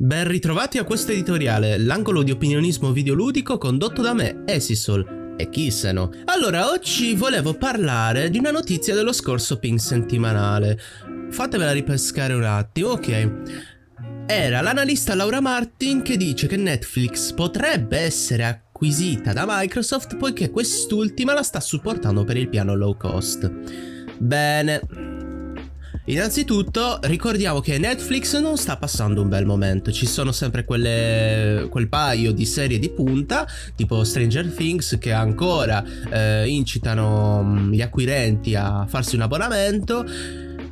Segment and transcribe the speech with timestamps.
[0.00, 6.12] Ben ritrovati a questo editoriale, l'angolo di opinionismo videoludico condotto da me, Esisol e Kisseno.
[6.26, 10.78] Allora, oggi volevo parlare di una notizia dello scorso ping settimanale.
[11.30, 13.32] Fatemela ripescare un attimo, ok.
[14.26, 21.34] Era l'analista Laura Martin che dice che Netflix potrebbe essere acquisita da Microsoft poiché quest'ultima
[21.34, 23.50] la sta supportando per il piano low cost.
[24.16, 24.80] Bene,
[26.08, 31.90] Innanzitutto ricordiamo che Netflix non sta passando un bel momento, ci sono sempre quelle, quel
[31.90, 33.46] paio di serie di punta,
[33.76, 40.06] tipo Stranger Things, che ancora eh, incitano mm, gli acquirenti a farsi un abbonamento,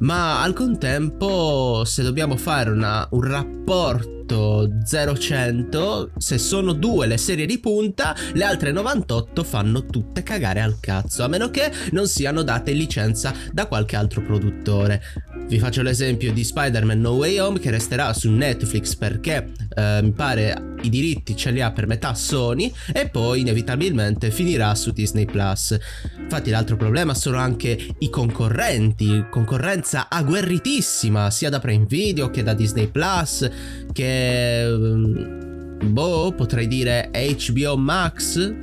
[0.00, 7.46] ma al contempo se dobbiamo fare una, un rapporto 0-100, se sono due le serie
[7.46, 12.42] di punta, le altre 98 fanno tutte cagare al cazzo, a meno che non siano
[12.42, 15.02] date licenza da qualche altro produttore.
[15.50, 20.12] Vi faccio l'esempio di Spider-Man No Way Home che resterà su Netflix perché eh, mi
[20.12, 25.24] pare i diritti ce li ha per metà Sony e poi inevitabilmente finirà su Disney
[25.24, 25.76] Plus.
[26.20, 32.54] Infatti l'altro problema sono anche i concorrenti, concorrenza agguerritissima sia da Prime Video che da
[32.54, 33.50] Disney Plus
[33.92, 38.54] che mm, boh, potrei dire HBO Max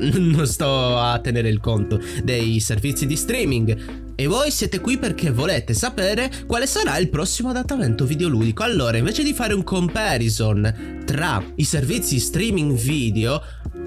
[0.00, 5.30] non sto a tenere il conto dei servizi di streaming e voi siete qui perché
[5.30, 8.62] volete sapere quale sarà il prossimo adattamento videoludico.
[8.62, 13.42] Allora, invece di fare un comparison tra i servizi streaming video,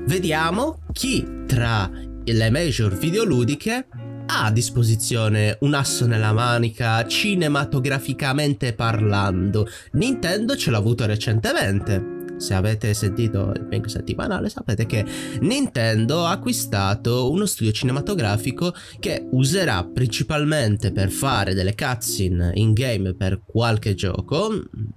[0.07, 1.87] vediamo chi tra
[2.23, 3.85] le major videoludiche
[4.25, 9.67] ha a disposizione un asso nella manica cinematograficamente parlando.
[9.91, 12.12] Nintendo ce l'ha avuto recentemente
[12.43, 15.05] se avete sentito il ping settimanale sapete che
[15.39, 23.13] Nintendo ha acquistato uno studio cinematografico che userà principalmente per fare delle cutscene in game
[23.13, 24.49] per qualche gioco.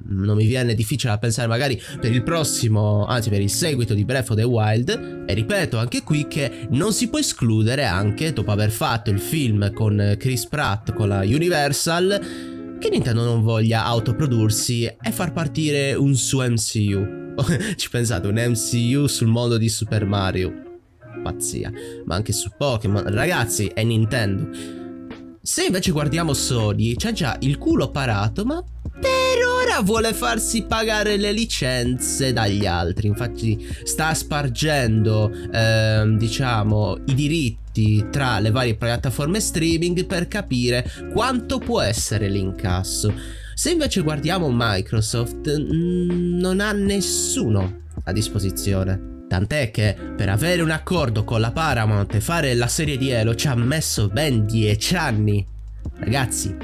[0.08, 4.04] Non mi viene difficile da pensare magari per il prossimo anzi per il seguito di
[4.04, 5.24] Breath of the Wild.
[5.28, 9.72] E ripeto anche qui che non si può escludere anche dopo aver fatto il film
[9.72, 16.14] con Chris Pratt con la Universal che Nintendo non voglia autoprodursi e far partire un
[16.14, 17.24] suo MCU
[17.76, 20.80] Ci pensate, un MCU sul mondo di Super Mario.
[21.22, 21.70] Pazzia.
[22.04, 23.04] Ma anche su Pokémon.
[23.12, 24.48] Ragazzi, è Nintendo.
[25.42, 28.62] Se invece guardiamo Sony, c'ha già il culo parato, ma
[29.00, 33.08] per ora vuole farsi pagare le licenze dagli altri.
[33.08, 41.58] Infatti sta spargendo, ehm, diciamo, i diritti tra le varie piattaforme streaming per capire quanto
[41.58, 43.12] può essere l'incasso.
[43.54, 49.14] Se invece guardiamo Microsoft, non ha nessuno a disposizione.
[49.28, 53.34] Tant'è che per avere un accordo con la Paramount e fare la serie di Halo
[53.34, 55.44] ci ha messo ben 10 anni.
[55.98, 56.56] Ragazzi,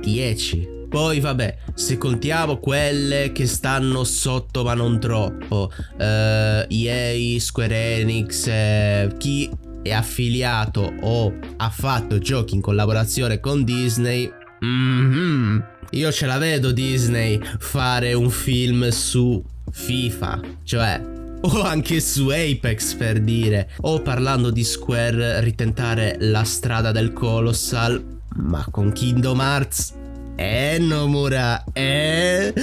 [0.00, 0.77] 10.
[0.88, 8.46] Poi vabbè, se contiamo quelle che stanno sotto ma non troppo, eh, EA, Square Enix,
[8.46, 9.50] eh, chi
[9.82, 14.30] è affiliato o ha fatto giochi in collaborazione con Disney,
[14.64, 22.00] mm -hmm, io ce la vedo Disney fare un film su FIFA, cioè o anche
[22.00, 28.02] su Apex per dire, o parlando di Square ritentare la strada del Colossal,
[28.36, 29.97] ma con Kingdom Hearts
[30.38, 32.54] eh Nomura, eh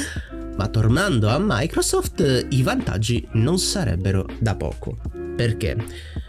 [0.55, 4.97] ma tornando a Microsoft i vantaggi non sarebbero da poco.
[5.35, 5.75] Perché?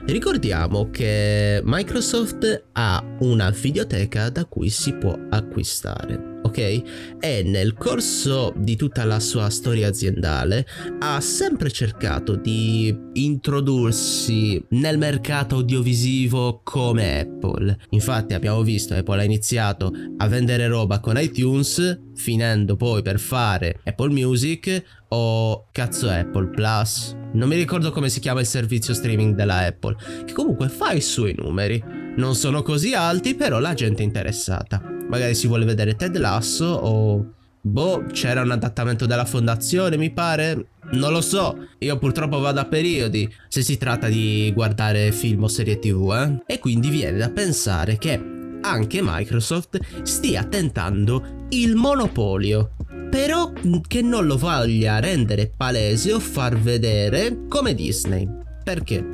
[0.06, 7.18] Ricordiamo che Microsoft ha una videoteca da cui si può acquistare ok?
[7.20, 10.66] E nel corso di tutta la sua storia aziendale
[11.00, 17.76] ha sempre cercato di introdursi nel mercato audiovisivo come Apple.
[17.90, 23.80] Infatti abbiamo visto Apple ha iniziato a vendere roba con iTunes, finendo poi per fare
[23.84, 27.14] Apple Music o cazzo Apple Plus.
[27.34, 31.02] Non mi ricordo come si chiama il servizio streaming della Apple, che comunque fa i
[31.02, 31.82] suoi numeri.
[32.16, 34.95] Non sono così alti, però la gente è interessata.
[35.08, 37.30] Magari si vuole vedere Ted Lasso o...
[37.66, 40.68] Boh, c'era un adattamento della fondazione, mi pare.
[40.92, 45.48] Non lo so, io purtroppo vado a periodi se si tratta di guardare film o
[45.48, 46.54] serie tv, eh?
[46.54, 52.76] E quindi viene da pensare che anche Microsoft stia tentando il monopolio.
[53.10, 53.52] Però
[53.86, 58.28] che non lo voglia rendere palese o far vedere come Disney.
[58.62, 59.04] Perché?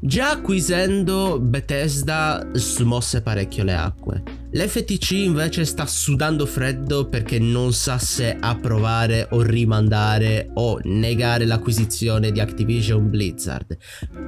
[0.00, 4.37] Già acquisendo Bethesda smosse parecchio le acque.
[4.50, 12.32] L'FTC invece sta sudando freddo perché non sa se approvare o rimandare o negare l'acquisizione
[12.32, 13.76] di Activision Blizzard.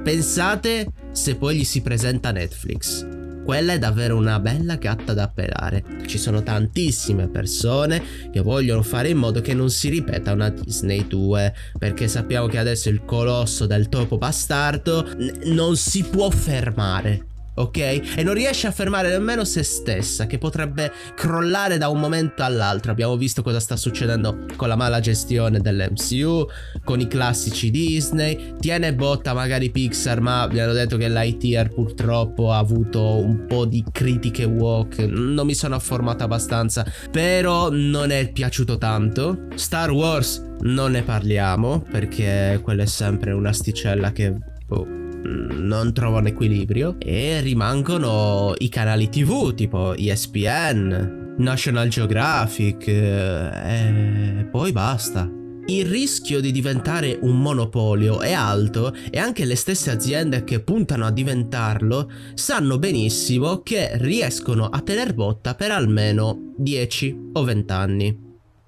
[0.03, 3.07] Pensate se poi gli si presenta Netflix.
[3.43, 5.83] quella è davvero una bella gatta da pelare.
[6.05, 11.07] Ci sono tantissime persone che vogliono fare in modo che non si ripeta una Disney
[11.07, 15.05] 2, perché sappiamo che adesso il colosso del topo bastardo
[15.45, 17.25] non si può fermare
[17.61, 17.77] ok?
[18.15, 22.91] E non riesce a fermare nemmeno se stessa, che potrebbe crollare da un momento all'altro.
[22.91, 26.47] Abbiamo visto cosa sta succedendo con la mala gestione dell'MCU,
[26.83, 28.55] con i classici Disney.
[28.59, 33.65] Tiene botta magari Pixar, ma vi hanno detto che l'ITR purtroppo ha avuto un po'
[33.65, 34.99] di critiche walk.
[34.99, 39.47] Non mi sono afformato abbastanza, però non è piaciuto tanto.
[39.55, 44.33] Star Wars non ne parliamo, perché quella è sempre un'asticella che...
[44.69, 54.47] Oh, non trovano equilibrio e rimangono i canali tv tipo ESPN, National Geographic eh, e
[54.49, 55.29] poi basta.
[55.67, 61.05] Il rischio di diventare un monopolio è alto e anche le stesse aziende che puntano
[61.05, 68.19] a diventarlo sanno benissimo che riescono a tener botta per almeno 10 o 20 anni.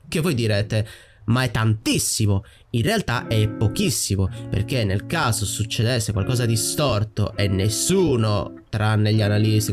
[0.07, 0.87] Che voi direte,
[1.25, 2.43] ma è tantissimo.
[2.71, 9.21] In realtà è pochissimo, perché nel caso succedesse qualcosa di storto e nessuno, tranne gli
[9.21, 9.71] analisti,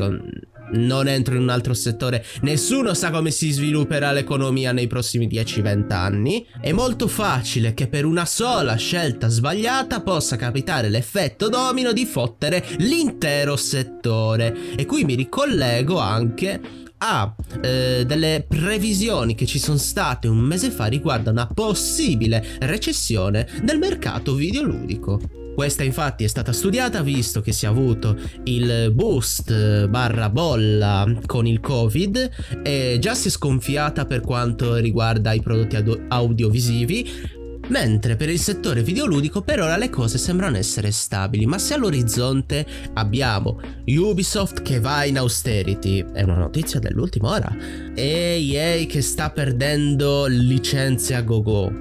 [0.73, 5.93] non entro in un altro settore, nessuno sa come si svilupperà l'economia nei prossimi 10-20
[5.93, 12.05] anni, è molto facile che per una sola scelta sbagliata possa capitare l'effetto domino di
[12.05, 14.77] fottere l'intero settore.
[14.77, 20.71] E qui mi ricollego anche a eh, delle previsioni che ci sono state un mese
[20.71, 25.21] fa riguardo una possibile recessione del mercato videoludico.
[25.55, 31.47] Questa infatti è stata studiata visto che si è avuto il boost barra bolla con
[31.47, 32.31] il covid
[32.63, 35.77] e già si è sconfiata per quanto riguarda i prodotti
[36.09, 37.39] audiovisivi
[37.71, 42.67] Mentre per il settore videoludico per ora le cose sembrano essere stabili, ma se all'orizzonte
[42.95, 47.57] abbiamo Ubisoft che va in austerity, è una notizia dell'ultima ora,
[47.95, 51.73] e EA che sta perdendo licenze a go-go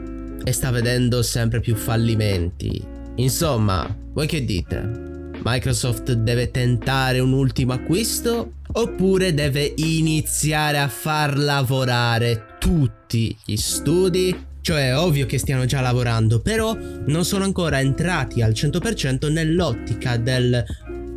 [0.43, 2.79] e sta vedendo sempre più fallimenti.
[3.15, 3.83] Insomma,
[4.13, 5.07] voi che dite?
[5.43, 14.47] Microsoft deve tentare un ultimo acquisto oppure deve iniziare a far lavorare tutti gli studi
[14.61, 20.17] cioè è ovvio che stiano già lavorando, però non sono ancora entrati al 100% nell'ottica
[20.17, 20.63] del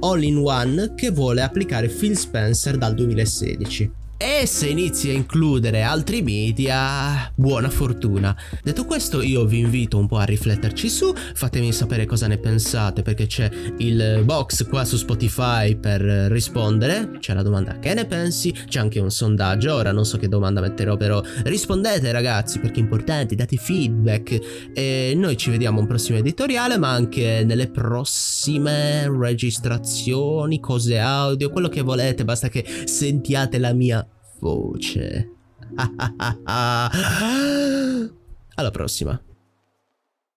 [0.01, 4.02] all-in-one che vuole applicare Phil Spencer dal 2016.
[4.25, 8.37] E se inizi a includere altri media, buona fortuna.
[8.63, 13.03] Detto questo io vi invito un po' a rifletterci su, fatemi sapere cosa ne pensate
[13.03, 18.53] perché c'è il box qua su Spotify per rispondere, c'è la domanda che ne pensi,
[18.53, 22.83] c'è anche un sondaggio, ora non so che domanda metterò però rispondete ragazzi perché è
[22.83, 24.71] importante, date feedback.
[24.73, 27.69] E noi ci vediamo un prossimo editoriale ma anche nelle
[28.43, 34.05] prossime registrazioni, cose audio, quello che volete, basta che sentiate la mia
[34.41, 35.31] voce.
[38.55, 39.23] Alla prossima.